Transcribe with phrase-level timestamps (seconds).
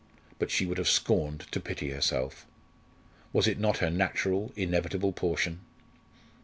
[0.39, 2.47] But she would have scorned to pity herself.
[3.33, 5.59] Was it not her natural, inevitable portion?